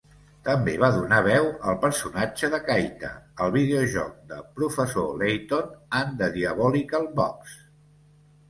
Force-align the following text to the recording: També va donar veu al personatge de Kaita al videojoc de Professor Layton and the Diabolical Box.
També 0.45 0.71
va 0.83 0.87
donar 0.93 1.19
veu 1.25 1.49
al 1.71 1.75
personatge 1.83 2.49
de 2.53 2.59
Kaita 2.69 3.11
al 3.45 3.53
videojoc 3.57 4.17
de 4.33 4.41
Professor 4.57 5.15
Layton 5.23 5.71
and 6.01 6.17
the 6.25 6.31
Diabolical 6.39 7.11
Box. 7.21 7.59